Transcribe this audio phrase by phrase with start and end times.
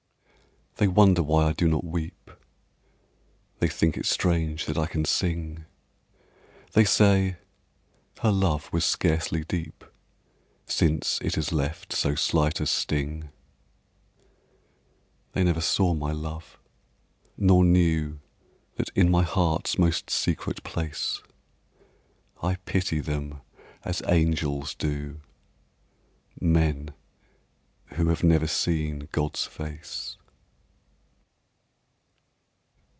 [0.77, 2.31] They wonder why I do not weep,
[3.59, 5.65] They think it strange that I can sing,
[6.73, 7.35] They say,
[8.21, 9.83] "Her love was scarcely deep
[10.65, 13.29] Since it has left so slight a sting."
[15.33, 16.57] They never saw my love,
[17.37, 18.19] nor knew
[18.77, 21.21] That in my heart's most secret place
[22.41, 23.41] I pity them
[23.83, 25.21] as angels do
[26.39, 26.91] Men
[27.97, 30.17] who have never seen God's face.